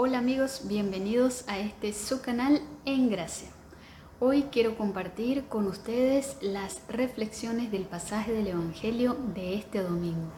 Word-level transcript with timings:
Hola 0.00 0.18
amigos, 0.18 0.60
bienvenidos 0.66 1.42
a 1.48 1.58
este 1.58 1.92
su 1.92 2.22
canal 2.22 2.62
En 2.84 3.10
Gracia. 3.10 3.48
Hoy 4.20 4.44
quiero 4.44 4.76
compartir 4.76 5.48
con 5.48 5.66
ustedes 5.66 6.36
las 6.40 6.82
reflexiones 6.86 7.72
del 7.72 7.82
pasaje 7.82 8.30
del 8.30 8.46
Evangelio 8.46 9.16
de 9.34 9.56
este 9.56 9.82
domingo. 9.82 10.28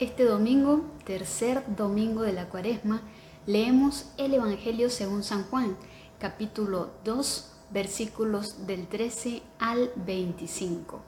Este 0.00 0.24
domingo, 0.24 0.82
tercer 1.06 1.64
domingo 1.76 2.20
de 2.20 2.34
la 2.34 2.50
cuaresma, 2.50 3.00
leemos 3.46 4.04
el 4.18 4.34
Evangelio 4.34 4.90
según 4.90 5.22
San 5.22 5.44
Juan, 5.44 5.78
capítulo 6.18 6.90
2, 7.04 7.52
versículos 7.70 8.66
del 8.66 8.86
13 8.86 9.40
al 9.58 9.92
25. 9.96 11.00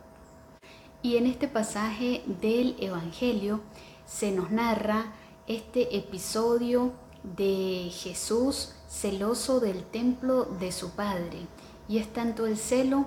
Y 1.03 1.19
en 1.19 1.27
este 1.27 1.47
pasaje 1.47 2.23
del 2.41 2.75
Evangelio 2.81 3.61
se 4.07 4.33
nos 4.33 4.51
narra 4.51 5.13
este 5.47 5.95
episodio 5.95 6.95
de 7.23 7.91
Jesús 7.93 8.73
celoso 8.89 9.61
del 9.61 9.85
templo 9.85 10.45
de 10.45 10.73
su 10.73 10.91
Padre. 10.91 11.47
Y 11.89 11.99
es 11.99 12.13
tanto 12.13 12.47
el 12.47 12.57
celo 12.57 13.07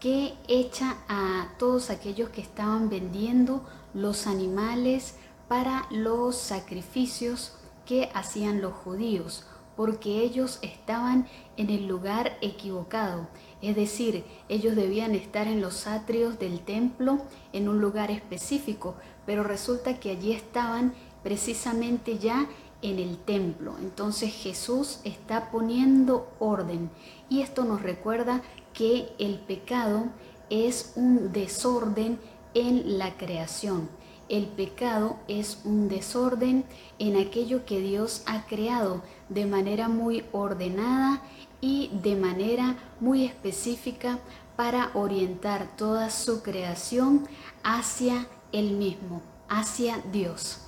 que 0.00 0.34
echa 0.48 0.96
a 1.08 1.48
todos 1.58 1.90
aquellos 1.90 2.30
que 2.30 2.40
estaban 2.40 2.88
vendiendo 2.88 3.64
los 3.94 4.26
animales 4.26 5.16
para 5.48 5.86
los 5.90 6.36
sacrificios 6.36 7.52
que 7.86 8.10
hacían 8.14 8.60
los 8.62 8.72
judíos, 8.72 9.44
porque 9.76 10.22
ellos 10.22 10.58
estaban 10.62 11.28
en 11.56 11.70
el 11.70 11.86
lugar 11.86 12.36
equivocado. 12.40 13.28
Es 13.60 13.76
decir, 13.76 14.24
ellos 14.48 14.76
debían 14.76 15.14
estar 15.14 15.46
en 15.46 15.60
los 15.60 15.86
atrios 15.86 16.38
del 16.38 16.60
templo, 16.60 17.22
en 17.52 17.68
un 17.68 17.80
lugar 17.80 18.10
específico, 18.10 18.96
pero 19.26 19.44
resulta 19.44 20.00
que 20.00 20.10
allí 20.10 20.32
estaban 20.32 20.94
precisamente 21.22 22.18
ya 22.18 22.48
en 22.82 22.98
el 22.98 23.16
templo. 23.16 23.76
Entonces 23.80 24.32
Jesús 24.34 24.98
está 25.04 25.50
poniendo 25.50 26.28
orden 26.38 26.90
y 27.28 27.40
esto 27.40 27.64
nos 27.64 27.82
recuerda 27.82 28.42
que 28.74 29.08
el 29.18 29.38
pecado 29.38 30.06
es 30.50 30.92
un 30.96 31.32
desorden 31.32 32.18
en 32.54 32.98
la 32.98 33.16
creación. 33.16 33.88
El 34.28 34.46
pecado 34.46 35.16
es 35.28 35.60
un 35.64 35.88
desorden 35.88 36.64
en 36.98 37.16
aquello 37.16 37.64
que 37.64 37.80
Dios 37.80 38.22
ha 38.26 38.46
creado 38.46 39.02
de 39.28 39.46
manera 39.46 39.88
muy 39.88 40.24
ordenada 40.32 41.22
y 41.60 41.90
de 42.02 42.16
manera 42.16 42.76
muy 43.00 43.24
específica 43.24 44.18
para 44.56 44.90
orientar 44.94 45.76
toda 45.76 46.10
su 46.10 46.42
creación 46.42 47.26
hacia 47.62 48.26
Él 48.52 48.72
mismo, 48.72 49.22
hacia 49.48 49.98
Dios. 50.12 50.58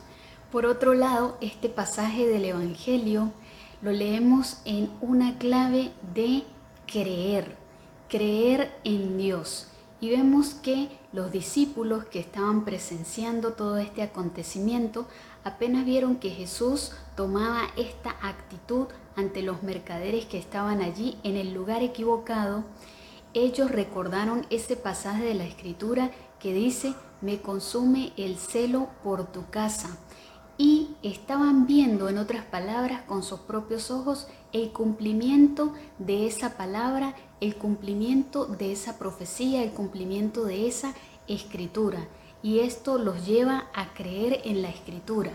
Por 0.55 0.67
otro 0.67 0.95
lado, 0.95 1.37
este 1.41 1.69
pasaje 1.69 2.29
del 2.29 2.45
Evangelio 2.45 3.33
lo 3.83 3.91
leemos 3.91 4.59
en 4.65 4.89
una 5.01 5.37
clave 5.37 5.91
de 6.15 6.45
creer, 6.87 7.57
creer 8.09 8.73
en 8.85 9.19
Dios. 9.19 9.67
Y 10.01 10.11
vemos 10.11 10.55
que 10.55 10.97
los 11.13 11.33
discípulos 11.33 12.05
que 12.05 12.21
estaban 12.21 12.65
presenciando 12.65 13.55
todo 13.55 13.79
este 13.79 14.03
acontecimiento 14.03 15.09
apenas 15.43 15.85
vieron 15.85 16.19
que 16.21 16.31
Jesús 16.31 16.93
tomaba 17.17 17.63
esta 17.77 18.15
actitud 18.23 18.87
ante 19.17 19.43
los 19.43 19.65
mercaderes 19.65 20.25
que 20.27 20.39
estaban 20.39 20.83
allí 20.83 21.19
en 21.25 21.37
el 21.37 21.53
lugar 21.53 21.83
equivocado, 21.83 22.63
ellos 23.33 23.73
recordaron 23.73 24.47
ese 24.51 24.77
pasaje 24.77 25.25
de 25.25 25.35
la 25.35 25.47
escritura 25.47 26.13
que 26.39 26.55
dice, 26.55 26.95
me 27.23 27.41
consume 27.41 28.13
el 28.17 28.37
celo 28.37 28.89
por 29.03 29.27
tu 29.33 29.51
casa 29.51 29.99
y 30.57 30.91
estaban 31.03 31.67
viendo, 31.67 32.09
en 32.09 32.19
otras 32.19 32.45
palabras, 32.45 33.03
con 33.03 33.23
sus 33.23 33.41
propios 33.41 33.91
ojos 33.91 34.29
el 34.53 34.71
cumplimiento 34.71 35.75
de 35.99 36.27
esa 36.27 36.57
palabra, 36.57 37.15
el 37.41 37.57
cumplimiento 37.57 38.47
de 38.47 38.73
esa 38.73 38.99
profecía, 38.99 39.63
el 39.63 39.73
cumplimiento 39.73 40.45
de 40.45 40.69
esa 40.69 40.95
escritura. 41.27 42.07
Y 42.43 42.61
esto 42.61 42.99
los 42.99 43.27
lleva 43.27 43.65
a 43.75 43.95
creer 43.95 44.43
en 44.45 44.63
la 44.63 44.69
escritura. 44.69 45.33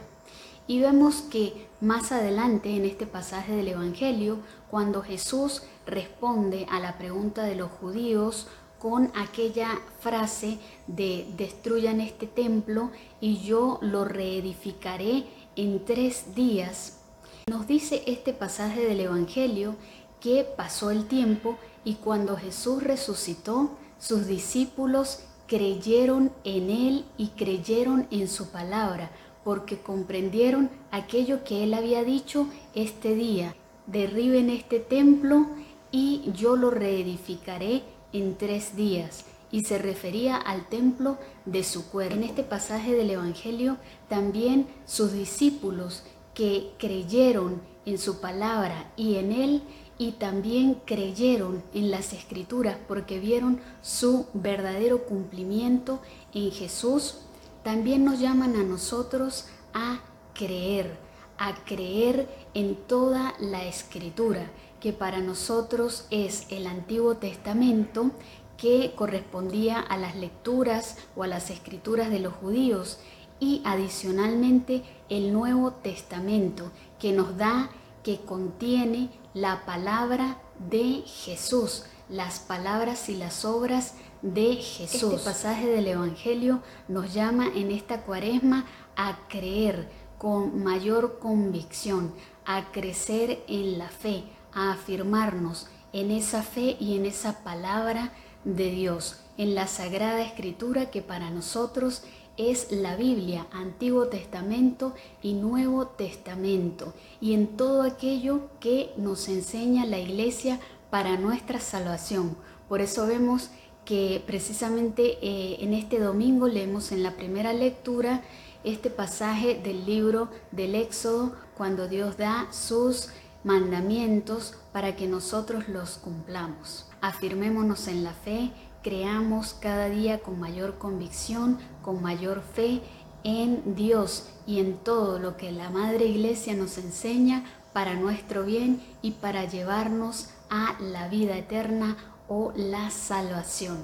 Y 0.68 0.79
vemos 0.79 1.22
que 1.24 1.68
más 1.81 2.12
adelante 2.12 2.75
en 2.75 2.85
este 2.85 3.08
pasaje 3.08 3.56
del 3.56 3.69
Evangelio, 3.69 4.38
cuando 4.69 5.02
Jesús 5.02 5.63
responde 5.85 6.68
a 6.69 6.79
la 6.79 6.97
pregunta 6.97 7.44
de 7.44 7.56
los 7.56 7.72
judíos 7.72 8.47
con 8.79 9.12
aquella 9.16 9.79
frase 10.00 10.57
de 10.88 11.28
destruyan 11.38 12.01
este 12.01 12.28
templo 12.28 12.91
y 13.19 13.40
yo 13.40 13.78
lo 13.81 14.06
reedificaré 14.06 15.25
en 15.56 15.84
tres 15.85 16.34
días. 16.34 17.01
Nos 17.47 17.67
dice 17.67 18.03
este 18.07 18.34
pasaje 18.34 18.85
del 18.85 19.01
Evangelio 19.01 19.75
que 20.22 20.44
pasó 20.44 20.91
el 20.91 21.07
tiempo 21.07 21.57
y 21.84 21.95
cuando 21.95 22.38
Jesús 22.38 22.84
resucitó, 22.84 23.72
sus 24.00 24.28
discípulos 24.28 25.22
creyeron 25.47 26.31
en 26.44 26.69
Él 26.69 27.06
y 27.17 27.29
creyeron 27.29 28.07
en 28.11 28.28
su 28.28 28.50
palabra, 28.50 29.11
porque 29.44 29.79
comprendieron 29.79 30.69
aquello 30.91 31.44
que 31.44 31.63
Él 31.63 31.73
había 31.73 32.03
dicho 32.03 32.47
este 32.75 33.16
día. 33.16 33.56
Derriben 33.88 34.50
este 34.50 34.79
templo 34.79 35.47
y 35.91 36.31
yo 36.35 36.56
lo 36.56 36.69
reedificaré 36.69 37.81
en 38.14 38.38
tres 38.38 38.75
días 38.75 39.25
y 39.52 39.64
se 39.64 39.78
refería 39.78 40.38
al 40.38 40.68
templo 40.68 41.18
de 41.46 41.64
su 41.64 41.90
cuerpo. 41.90 42.16
En 42.16 42.24
este 42.24 42.44
pasaje 42.44 42.94
del 42.94 43.12
Evangelio 43.12 43.78
también 44.08 44.68
sus 44.86 45.12
discípulos 45.12 46.03
que 46.34 46.72
creyeron 46.78 47.62
en 47.86 47.97
su 47.97 48.20
palabra 48.20 48.92
y 48.96 49.16
en 49.16 49.31
él 49.31 49.64
y 49.97 50.14
también 50.14 50.75
creyeron 50.86 51.62
en 51.74 51.92
las 51.92 52.14
escrituras 52.14 52.78
porque 52.88 53.20
vieron 53.20 53.59
su 53.81 54.28
verdadero 54.34 55.03
cumplimiento 55.06 56.00
en 56.34 56.52
Jesús, 56.52 57.18
también 57.64 58.06
nos 58.06 58.20
llaman 58.20 58.56
a 58.56 58.64
nosotros 58.64 59.47
a 59.74 60.00
creer, 60.34 60.97
a 61.38 61.53
creer 61.66 62.30
en 62.53 62.76
toda 62.76 63.34
la 63.40 63.66
escritura 63.66 64.50
que 64.79 64.94
para 64.94 65.19
nosotros 65.19 66.06
es 66.09 66.45
el 66.50 66.67
Antiguo 66.67 67.17
Testamento 67.17 68.12
que 68.57 68.94
correspondía 68.95 69.79
a 69.79 69.97
las 69.97 70.16
lecturas 70.16 70.97
o 71.16 71.23
a 71.23 71.28
las 71.28 71.50
escrituras 71.50 72.09
de 72.09 72.19
los 72.19 72.34
judíos 72.34 73.00
y 73.40 73.62
adicionalmente 73.63 74.84
el 75.07 75.31
Nuevo 75.31 75.72
Testamento 75.72 76.72
que 77.00 77.13
nos 77.13 77.38
da, 77.38 77.69
que 78.03 78.19
contiene 78.19 79.09
la 79.34 79.66
palabra 79.66 80.41
de 80.69 81.03
Jesús, 81.06 81.85
las 82.09 82.40
palabras 82.40 83.07
y 83.07 83.16
las 83.16 83.46
obras 83.46 83.94
de 84.22 84.56
Jesús. 84.56 85.13
Este 85.13 85.25
pasaje 85.25 85.67
del 85.67 85.88
Evangelio 85.88 86.61
nos 86.88 87.13
llama 87.13 87.47
en 87.56 87.72
esta 87.72 88.01
cuaresma 88.01 88.66
a 88.97 89.19
creer 89.29 89.90
con 90.17 90.63
mayor 90.63 91.19
convicción, 91.19 92.13
a 92.46 92.72
crecer 92.72 93.44
en 93.47 93.78
la 93.78 93.88
fe, 93.88 94.23
a 94.54 94.72
afirmarnos 94.72 95.68
en 95.94 96.12
esa 96.12 96.44
fe 96.44 96.78
y 96.80 96.96
en 96.96 97.06
esa 97.06 97.44
palabra 97.44 98.12
de 98.44 98.72
Dios, 98.72 99.18
en 99.38 99.56
la 99.56 99.68
Sagrada 99.68 100.22
Escritura 100.22 100.92
que 100.92 101.02
para 101.02 101.30
nosotros 101.30 102.04
es 102.38 102.72
la 102.72 102.96
Biblia, 102.96 103.48
Antiguo 103.52 104.08
Testamento 104.08 104.94
y 105.22 105.34
Nuevo 105.34 105.88
Testamento, 105.88 106.94
y 107.20 107.34
en 107.34 107.58
todo 107.58 107.82
aquello 107.84 108.50
que 108.62 108.92
nos 108.96 109.28
enseña 109.28 109.86
la 109.86 110.00
Iglesia 110.00 110.59
para 110.90 111.18
nuestra 111.18 111.59
salvación. 111.59 112.38
Por 112.70 112.80
eso 112.80 113.06
vemos 113.08 113.50
que 113.84 114.24
precisamente 114.26 115.18
eh, 115.22 115.58
en 115.59 115.73
este 115.73 116.00
domingo 116.00 116.47
leemos 116.47 116.91
en 116.91 117.03
la 117.03 117.16
primera 117.16 117.52
lectura 117.52 118.22
este 118.64 118.90
pasaje 118.90 119.59
del 119.62 119.85
libro 119.85 120.29
del 120.52 120.76
Éxodo, 120.76 121.35
cuando 121.58 121.88
Dios 121.88 122.16
da 122.16 122.47
sus 122.52 123.09
mandamientos 123.44 124.56
para 124.72 124.96
que 124.96 125.08
nosotros 125.08 125.68
los 125.70 125.97
cumplamos. 125.97 126.88
Afirmémonos 127.02 127.88
en 127.88 128.03
la 128.03 128.14
fe, 128.14 128.52
creamos 128.84 129.53
cada 129.53 129.90
día 129.90 130.20
con 130.20 130.40
mayor 130.40 130.78
convicción, 130.78 131.59
con 131.82 132.02
mayor 132.02 132.41
fe 132.41 132.82
en 133.24 133.76
Dios 133.76 134.30
y 134.46 134.59
en 134.59 134.78
todo 134.78 135.20
lo 135.20 135.38
que 135.38 135.52
la 135.52 135.70
Madre 135.70 136.06
Iglesia 136.06 136.56
nos 136.56 136.78
enseña 136.78 137.46
para 137.74 137.94
nuestro 137.94 138.44
bien 138.44 138.82
y 139.02 139.12
para 139.12 139.46
llevarnos 139.46 140.30
a 140.50 140.76
la 140.80 141.08
vida 141.08 141.38
eterna 141.38 141.97
o 142.28 142.52
la 142.56 142.90
salvación. 142.92 143.78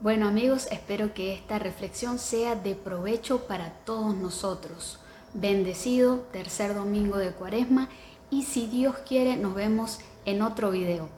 Bueno 0.00 0.28
amigos, 0.28 0.68
espero 0.70 1.14
que 1.14 1.34
esta 1.34 1.58
reflexión 1.58 2.18
sea 2.18 2.54
de 2.54 2.74
provecho 2.74 3.46
para 3.46 3.70
todos 3.84 4.14
nosotros. 4.14 5.00
Bendecido 5.32 6.18
tercer 6.32 6.74
domingo 6.74 7.16
de 7.16 7.32
Cuaresma 7.32 7.88
y 8.30 8.42
si 8.42 8.66
Dios 8.66 8.96
quiere 9.06 9.36
nos 9.36 9.54
vemos 9.54 10.00
en 10.24 10.42
otro 10.42 10.70
video. 10.70 11.08